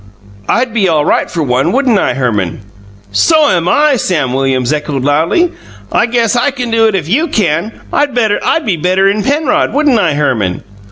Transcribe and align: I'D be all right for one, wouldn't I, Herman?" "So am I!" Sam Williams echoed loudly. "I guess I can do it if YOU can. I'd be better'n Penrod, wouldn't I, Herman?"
I'D 0.49 0.73
be 0.73 0.87
all 0.89 1.05
right 1.05 1.29
for 1.29 1.43
one, 1.43 1.73
wouldn't 1.73 1.99
I, 1.99 2.15
Herman?" 2.15 2.61
"So 3.11 3.47
am 3.49 3.69
I!" 3.69 3.97
Sam 3.97 4.33
Williams 4.33 4.73
echoed 4.73 5.03
loudly. 5.03 5.51
"I 5.91 6.07
guess 6.07 6.35
I 6.35 6.49
can 6.49 6.71
do 6.71 6.87
it 6.87 6.95
if 6.95 7.07
YOU 7.07 7.27
can. 7.27 7.81
I'd 7.93 8.15
be 8.65 8.77
better'n 8.77 9.21
Penrod, 9.21 9.73
wouldn't 9.75 9.99
I, 9.99 10.15
Herman?" 10.15 10.63